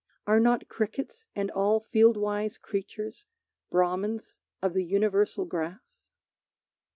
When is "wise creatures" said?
2.17-3.27